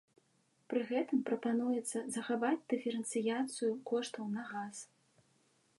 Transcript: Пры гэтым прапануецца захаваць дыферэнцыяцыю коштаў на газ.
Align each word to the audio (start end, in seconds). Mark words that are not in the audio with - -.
Пры 0.71 0.79
гэтым 0.91 1.19
прапануецца 1.27 1.99
захаваць 2.15 2.65
дыферэнцыяцыю 2.75 3.71
коштаў 3.91 4.25
на 4.39 4.43
газ. 4.51 4.77